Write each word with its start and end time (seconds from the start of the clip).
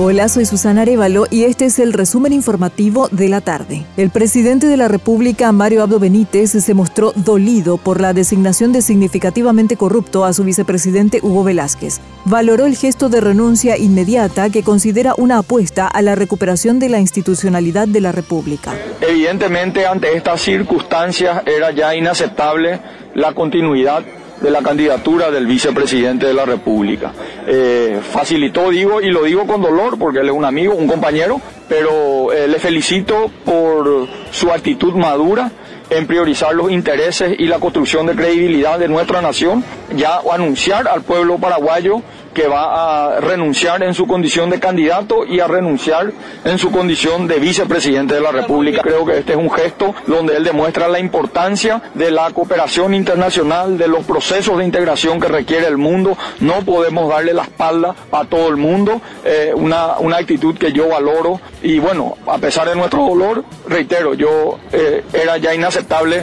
Hola, 0.00 0.28
soy 0.28 0.46
Susana 0.46 0.82
Arevalo 0.82 1.26
y 1.28 1.42
este 1.42 1.64
es 1.64 1.80
el 1.80 1.92
resumen 1.92 2.32
informativo 2.32 3.08
de 3.10 3.28
la 3.28 3.40
tarde. 3.40 3.84
El 3.96 4.10
presidente 4.10 4.68
de 4.68 4.76
la 4.76 4.86
República, 4.86 5.50
Mario 5.50 5.82
Abdo 5.82 5.98
Benítez, 5.98 6.52
se 6.52 6.72
mostró 6.72 7.12
dolido 7.16 7.78
por 7.78 8.00
la 8.00 8.12
designación 8.12 8.72
de 8.72 8.80
significativamente 8.80 9.76
corrupto 9.76 10.24
a 10.24 10.32
su 10.32 10.44
vicepresidente 10.44 11.18
Hugo 11.20 11.42
Velázquez. 11.42 12.00
Valoró 12.26 12.66
el 12.66 12.76
gesto 12.76 13.08
de 13.08 13.20
renuncia 13.20 13.76
inmediata 13.76 14.50
que 14.50 14.62
considera 14.62 15.14
una 15.18 15.38
apuesta 15.38 15.88
a 15.88 16.00
la 16.00 16.14
recuperación 16.14 16.78
de 16.78 16.90
la 16.90 17.00
institucionalidad 17.00 17.88
de 17.88 18.00
la 18.00 18.12
República. 18.12 18.76
Evidentemente, 19.00 19.84
ante 19.84 20.16
estas 20.16 20.40
circunstancias 20.40 21.42
era 21.44 21.72
ya 21.72 21.96
inaceptable 21.96 22.78
la 23.16 23.34
continuidad 23.34 24.04
de 24.40 24.50
la 24.50 24.62
candidatura 24.62 25.30
del 25.30 25.46
vicepresidente 25.46 26.26
de 26.26 26.34
la 26.34 26.44
República. 26.44 27.12
Eh, 27.46 28.00
facilitó, 28.02 28.70
digo, 28.70 29.00
y 29.00 29.10
lo 29.10 29.24
digo 29.24 29.46
con 29.46 29.62
dolor 29.62 29.98
porque 29.98 30.20
él 30.20 30.28
es 30.28 30.34
un 30.34 30.44
amigo, 30.44 30.74
un 30.74 30.86
compañero, 30.86 31.40
pero 31.68 32.32
eh, 32.32 32.48
le 32.48 32.58
felicito 32.58 33.30
por 33.44 34.08
su 34.30 34.50
actitud 34.50 34.94
madura 34.94 35.50
en 35.90 36.06
priorizar 36.06 36.54
los 36.54 36.70
intereses 36.70 37.34
y 37.38 37.46
la 37.46 37.58
construcción 37.58 38.06
de 38.06 38.14
credibilidad 38.14 38.78
de 38.78 38.88
nuestra 38.88 39.22
nación, 39.22 39.64
ya 39.96 40.20
anunciar 40.30 40.86
al 40.86 41.02
pueblo 41.02 41.38
paraguayo 41.38 42.02
que 42.38 42.46
va 42.46 43.16
a 43.16 43.20
renunciar 43.20 43.82
en 43.82 43.94
su 43.94 44.06
condición 44.06 44.48
de 44.48 44.60
candidato 44.60 45.26
y 45.26 45.40
a 45.40 45.48
renunciar 45.48 46.12
en 46.44 46.56
su 46.56 46.70
condición 46.70 47.26
de 47.26 47.40
vicepresidente 47.40 48.14
de 48.14 48.20
la 48.20 48.30
República. 48.30 48.80
Creo 48.80 49.04
que 49.04 49.18
este 49.18 49.32
es 49.32 49.38
un 49.38 49.50
gesto 49.50 49.92
donde 50.06 50.36
él 50.36 50.44
demuestra 50.44 50.86
la 50.86 51.00
importancia 51.00 51.82
de 51.94 52.12
la 52.12 52.30
cooperación 52.30 52.94
internacional, 52.94 53.76
de 53.76 53.88
los 53.88 54.04
procesos 54.04 54.56
de 54.56 54.64
integración 54.64 55.18
que 55.18 55.26
requiere 55.26 55.66
el 55.66 55.78
mundo. 55.78 56.16
No 56.38 56.64
podemos 56.64 57.08
darle 57.08 57.34
la 57.34 57.42
espalda 57.42 57.96
a 58.12 58.24
todo 58.24 58.50
el 58.50 58.56
mundo, 58.56 59.00
eh, 59.24 59.50
una, 59.52 59.98
una 59.98 60.18
actitud 60.18 60.56
que 60.56 60.72
yo 60.72 60.90
valoro 60.90 61.40
y 61.60 61.80
bueno, 61.80 62.18
a 62.28 62.38
pesar 62.38 62.68
de 62.68 62.76
nuestro 62.76 63.04
dolor, 63.04 63.42
reitero, 63.66 64.14
yo 64.14 64.60
eh, 64.70 65.02
era 65.12 65.38
ya 65.38 65.52
inaceptable 65.52 66.22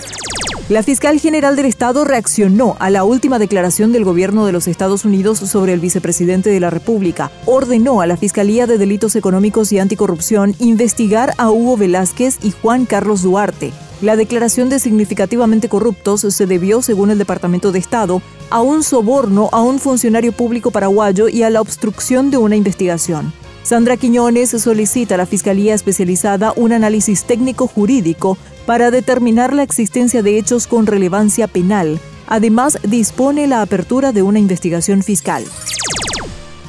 la 0.67 0.81
fiscal 0.81 1.19
general 1.19 1.55
del 1.55 1.67
Estado 1.67 2.05
reaccionó 2.05 2.75
a 2.79 2.89
la 2.89 3.03
última 3.03 3.37
declaración 3.37 3.91
del 3.91 4.03
gobierno 4.03 4.47
de 4.47 4.51
los 4.51 4.67
Estados 4.67 5.05
Unidos 5.05 5.37
sobre 5.37 5.73
el 5.73 5.79
vicepresidente 5.79 6.49
de 6.49 6.59
la 6.59 6.71
República. 6.71 7.31
Ordenó 7.45 8.01
a 8.01 8.07
la 8.07 8.17
Fiscalía 8.17 8.65
de 8.65 8.79
Delitos 8.79 9.15
Económicos 9.15 9.71
y 9.71 9.77
Anticorrupción 9.77 10.55
investigar 10.57 11.35
a 11.37 11.51
Hugo 11.51 11.77
Velázquez 11.77 12.39
y 12.41 12.49
Juan 12.49 12.85
Carlos 12.85 13.21
Duarte. 13.21 13.73
La 14.01 14.15
declaración 14.15 14.69
de 14.69 14.79
significativamente 14.79 15.69
corruptos 15.69 16.21
se 16.21 16.47
debió, 16.47 16.81
según 16.81 17.11
el 17.11 17.19
Departamento 17.19 17.71
de 17.71 17.77
Estado, 17.77 18.23
a 18.49 18.61
un 18.61 18.81
soborno 18.81 19.49
a 19.51 19.61
un 19.61 19.77
funcionario 19.77 20.31
público 20.31 20.71
paraguayo 20.71 21.29
y 21.29 21.43
a 21.43 21.51
la 21.51 21.61
obstrucción 21.61 22.31
de 22.31 22.37
una 22.37 22.55
investigación. 22.55 23.31
Sandra 23.61 23.97
Quiñones 23.97 24.49
solicita 24.49 25.15
a 25.15 25.17
la 25.17 25.25
Fiscalía 25.25 25.73
Especializada 25.75 26.53
un 26.55 26.71
análisis 26.71 27.23
técnico 27.23 27.67
jurídico 27.67 28.37
para 28.65 28.91
determinar 28.91 29.53
la 29.53 29.63
existencia 29.63 30.23
de 30.23 30.37
hechos 30.37 30.67
con 30.67 30.87
relevancia 30.87 31.47
penal. 31.47 31.99
Además, 32.27 32.79
dispone 32.83 33.47
la 33.47 33.61
apertura 33.61 34.11
de 34.11 34.23
una 34.23 34.39
investigación 34.39 35.03
fiscal. 35.03 35.45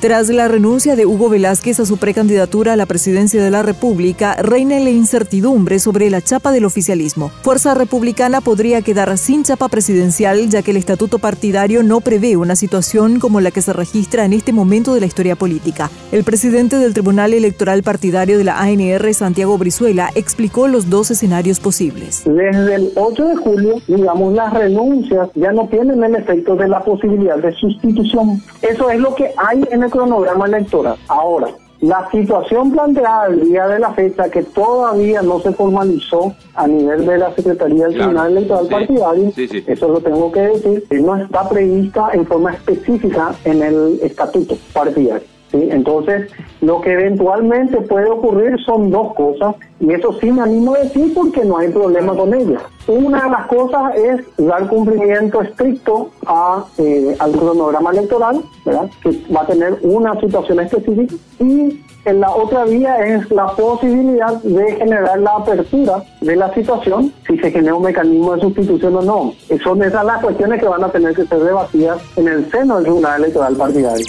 Tras 0.00 0.28
la 0.28 0.46
renuncia 0.46 0.94
de 0.94 1.06
Hugo 1.06 1.30
Velázquez 1.30 1.80
a 1.80 1.86
su 1.86 1.96
precandidatura 1.96 2.74
a 2.74 2.76
la 2.76 2.84
presidencia 2.84 3.42
de 3.42 3.50
la 3.50 3.62
República, 3.62 4.34
reina 4.34 4.78
la 4.78 4.90
incertidumbre 4.90 5.78
sobre 5.78 6.10
la 6.10 6.20
chapa 6.20 6.52
del 6.52 6.66
oficialismo. 6.66 7.30
Fuerza 7.40 7.72
Republicana 7.72 8.42
podría 8.42 8.82
quedar 8.82 9.16
sin 9.16 9.42
chapa 9.42 9.68
presidencial 9.68 10.50
ya 10.50 10.60
que 10.60 10.72
el 10.72 10.76
estatuto 10.76 11.18
partidario 11.18 11.82
no 11.82 12.02
prevé 12.02 12.36
una 12.36 12.56
situación 12.56 13.20
como 13.20 13.40
la 13.40 13.50
que 13.50 13.62
se 13.62 13.72
registra 13.72 14.26
en 14.26 14.34
este 14.34 14.52
momento 14.52 14.92
de 14.92 15.00
la 15.00 15.06
historia 15.06 15.34
política. 15.34 15.90
El 16.12 16.24
presidente 16.24 16.76
del 16.76 16.92
Tribunal 16.92 17.32
Electoral 17.32 17.82
Partidario 17.82 18.36
de 18.36 18.44
la 18.44 18.60
ANR, 18.60 19.14
Santiago 19.14 19.56
Brizuela, 19.56 20.10
explicó 20.14 20.68
los 20.68 20.90
dos 20.90 21.10
escenarios 21.10 21.58
posibles. 21.58 22.22
Desde 22.26 22.74
el 22.74 22.92
8 22.96 23.28
de 23.28 23.36
julio, 23.36 23.80
digamos, 23.88 24.34
las 24.34 24.52
renuncias 24.52 25.30
ya 25.34 25.52
no 25.52 25.66
tienen 25.68 26.04
el 26.04 26.16
efecto 26.16 26.54
de 26.54 26.68
la 26.68 26.80
posibilidad 26.84 27.38
de 27.38 27.54
sustitución. 27.54 28.42
Eso 28.60 28.90
es 28.90 29.00
lo 29.00 29.14
que 29.14 29.30
hay 29.38 29.64
en 29.70 29.82
el 29.82 29.85
cronograma 29.88 30.46
electoral. 30.46 30.96
Ahora, 31.08 31.48
la 31.80 32.08
situación 32.10 32.72
planteada 32.72 33.26
el 33.26 33.48
día 33.48 33.66
de 33.68 33.78
la 33.78 33.92
fecha, 33.92 34.30
que 34.30 34.42
todavía 34.42 35.20
no 35.22 35.40
se 35.40 35.52
formalizó 35.52 36.34
a 36.54 36.66
nivel 36.66 37.04
de 37.04 37.18
la 37.18 37.34
Secretaría 37.34 37.86
del 37.86 37.94
Tribunal 37.94 38.32
Electoral 38.32 38.66
Partidario, 38.68 39.32
eso 39.36 39.88
lo 39.88 40.00
tengo 40.00 40.32
que 40.32 40.40
decir, 40.40 40.84
no 41.02 41.16
está 41.16 41.48
prevista 41.48 42.08
en 42.12 42.26
forma 42.26 42.54
específica 42.54 43.34
en 43.44 43.62
el 43.62 44.00
estatuto 44.02 44.56
partidario. 44.72 45.35
Entonces, 45.52 46.30
lo 46.60 46.80
que 46.80 46.92
eventualmente 46.92 47.80
puede 47.82 48.10
ocurrir 48.10 48.58
son 48.64 48.90
dos 48.90 49.14
cosas, 49.14 49.54
y 49.80 49.92
eso 49.92 50.12
sí 50.20 50.30
me 50.30 50.42
animo 50.42 50.74
a 50.74 50.78
decir 50.80 51.12
porque 51.14 51.44
no 51.44 51.58
hay 51.58 51.68
problema 51.68 52.14
con 52.14 52.34
ellas. 52.34 52.62
Una 52.88 53.24
de 53.24 53.30
las 53.30 53.46
cosas 53.46 53.94
es 53.96 54.20
dar 54.36 54.68
cumplimiento 54.68 55.42
estricto 55.42 56.10
a, 56.26 56.64
eh, 56.78 57.16
al 57.18 57.32
cronograma 57.32 57.90
electoral, 57.90 58.42
¿verdad? 58.64 58.88
que 59.02 59.10
va 59.34 59.42
a 59.42 59.46
tener 59.46 59.78
una 59.82 60.18
situación 60.20 60.60
específica, 60.60 61.14
y 61.38 61.80
en 62.06 62.20
la 62.20 62.30
otra 62.30 62.64
vía 62.64 62.96
es 63.04 63.28
la 63.32 63.46
posibilidad 63.46 64.40
de 64.42 64.76
generar 64.76 65.18
la 65.18 65.32
apertura 65.32 66.04
de 66.20 66.36
la 66.36 66.54
situación, 66.54 67.12
si 67.26 67.36
se 67.38 67.50
genera 67.50 67.74
un 67.74 67.82
mecanismo 67.82 68.34
de 68.34 68.42
sustitución 68.42 68.94
o 68.96 69.02
no. 69.02 69.32
Son 69.64 69.82
esas 69.82 70.04
las 70.04 70.22
cuestiones 70.22 70.60
que 70.60 70.68
van 70.68 70.84
a 70.84 70.88
tener 70.88 71.14
que 71.14 71.26
ser 71.26 71.40
debatidas 71.40 72.00
en 72.16 72.28
el 72.28 72.50
seno 72.50 72.76
del 72.76 72.84
Tribunal 72.84 73.24
Electoral 73.24 73.56
Partidario. 73.56 74.06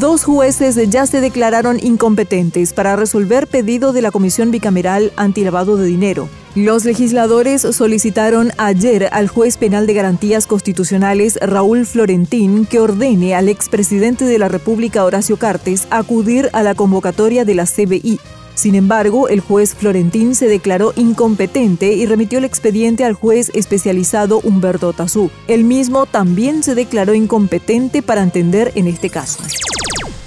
Dos 0.00 0.24
jueces 0.24 0.78
ya 0.88 1.06
se 1.06 1.20
declararon 1.20 1.78
incompetentes 1.78 2.72
para 2.72 2.96
resolver 2.96 3.46
pedido 3.46 3.92
de 3.92 4.00
la 4.00 4.10
Comisión 4.10 4.50
Bicameral 4.50 5.12
Antilavado 5.16 5.76
de 5.76 5.84
Dinero. 5.84 6.30
Los 6.54 6.86
legisladores 6.86 7.60
solicitaron 7.60 8.52
ayer 8.56 9.10
al 9.12 9.28
juez 9.28 9.58
penal 9.58 9.86
de 9.86 9.92
garantías 9.92 10.46
constitucionales 10.46 11.38
Raúl 11.42 11.84
Florentín 11.84 12.64
que 12.64 12.80
ordene 12.80 13.34
al 13.34 13.50
expresidente 13.50 14.24
de 14.24 14.38
la 14.38 14.48
República 14.48 15.04
Horacio 15.04 15.36
Cartes 15.36 15.86
acudir 15.90 16.48
a 16.54 16.62
la 16.62 16.74
convocatoria 16.74 17.44
de 17.44 17.54
la 17.54 17.66
CBI. 17.66 18.18
Sin 18.54 18.74
embargo, 18.74 19.28
el 19.28 19.40
juez 19.40 19.74
Florentín 19.74 20.34
se 20.34 20.46
declaró 20.46 20.94
incompetente 20.96 21.92
y 21.92 22.06
remitió 22.06 22.38
el 22.38 22.44
expediente 22.44 23.04
al 23.04 23.12
juez 23.12 23.50
especializado 23.54 24.40
Humberto 24.42 24.92
Tazú. 24.94 25.30
El 25.48 25.64
mismo 25.64 26.06
también 26.06 26.62
se 26.62 26.74
declaró 26.74 27.12
incompetente 27.12 28.00
para 28.02 28.22
entender 28.22 28.72
en 28.74 28.88
este 28.88 29.10
caso. 29.10 29.42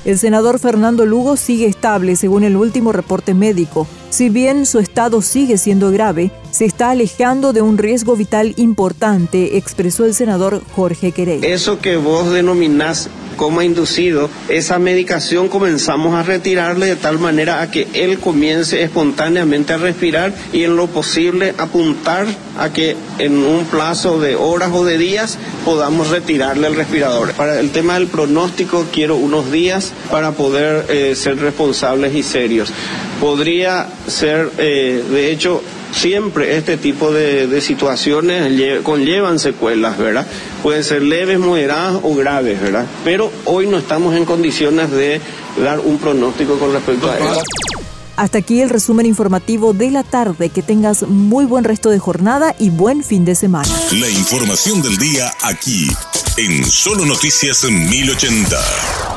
El 0.05 0.19
senador 0.19 0.59
Fernando 0.59 1.07
Lugo 1.07 1.35
sigue 1.35 1.65
estable 1.65 2.15
según 2.15 2.43
el 2.43 2.55
último 2.55 2.91
reporte 2.91 3.33
médico. 3.33 3.87
Si 4.11 4.29
bien 4.29 4.67
su 4.67 4.77
estado 4.77 5.23
sigue 5.23 5.57
siendo 5.57 5.89
grave, 5.91 6.29
se 6.51 6.65
está 6.65 6.91
alejando 6.91 7.53
de 7.53 7.63
un 7.63 7.79
riesgo 7.79 8.15
vital 8.15 8.53
importante, 8.57 9.57
expresó 9.57 10.05
el 10.05 10.13
senador 10.13 10.61
Jorge 10.75 11.11
Querey. 11.11 11.39
Eso 11.43 11.79
que 11.79 11.97
vos 11.97 12.31
denominás 12.31 13.09
coma 13.35 13.65
inducido, 13.65 14.29
esa 14.49 14.79
medicación 14.79 15.47
comenzamos 15.47 16.15
a 16.15 16.23
retirarle 16.23 16.87
de 16.87 16.95
tal 16.95 17.19
manera 17.19 17.61
a 17.61 17.71
que 17.71 17.87
él 17.93 18.19
comience 18.19 18.81
espontáneamente 18.81 19.73
a 19.73 19.77
respirar 19.77 20.33
y 20.53 20.63
en 20.63 20.75
lo 20.75 20.87
posible 20.87 21.53
apuntar 21.57 22.25
a 22.57 22.71
que 22.71 22.95
en 23.19 23.37
un 23.37 23.65
plazo 23.65 24.19
de 24.19 24.35
horas 24.35 24.71
o 24.73 24.85
de 24.85 24.97
días 24.97 25.37
podamos 25.63 26.09
retirarle 26.09 26.67
el 26.67 26.75
respirador. 26.75 27.33
Para 27.33 27.59
el 27.59 27.71
tema 27.71 27.95
del 27.95 28.07
pronóstico 28.07 28.85
quiero 28.91 29.15
unos 29.15 29.51
días 29.51 29.91
para 30.09 30.31
poder 30.31 30.85
eh, 30.89 31.15
ser 31.15 31.37
responsables 31.39 32.15
y 32.15 32.23
serios. 32.23 32.71
Podría 33.19 33.87
ser, 34.07 34.51
eh, 34.57 35.03
de 35.09 35.31
hecho, 35.31 35.61
siempre 35.93 36.57
este 36.57 36.77
tipo 36.77 37.11
de, 37.11 37.61
situaciones 37.61 38.81
conllevan 38.83 39.39
secuelas, 39.39 39.97
¿verdad? 39.97 40.27
Pueden 40.61 40.83
ser 40.83 41.01
leves, 41.01 41.39
moderadas 41.39 41.99
o 42.03 42.13
graves, 42.13 42.61
¿verdad? 42.61 42.85
Pero 43.03 43.31
hoy 43.45 43.67
no 43.67 43.77
estamos 43.77 44.15
en 44.15 44.25
condiciones 44.25 44.91
de 44.91 45.21
dar 45.63 45.79
un 45.79 45.97
pronóstico 45.97 46.57
con 46.59 46.73
respecto 46.73 47.09
a 47.09 47.17
eso. 47.17 47.43
Hasta 48.17 48.37
aquí 48.37 48.61
el 48.61 48.69
resumen 48.69 49.05
informativo 49.05 49.73
de 49.73 49.91
la 49.91 50.03
tarde. 50.03 50.49
Que 50.49 50.61
tengas 50.61 51.03
muy 51.03 51.45
buen 51.45 51.63
resto 51.63 51.89
de 51.89 51.99
jornada 51.99 52.55
y 52.59 52.69
buen 52.69 53.03
fin 53.03 53.25
de 53.25 53.35
semana. 53.35 53.67
La 53.91 54.09
información 54.09 54.81
del 54.81 54.97
día 54.97 55.31
aquí, 55.41 55.89
en 56.37 56.63
Solo 56.65 57.05
Noticias 57.05 57.65
1080. 57.69 59.14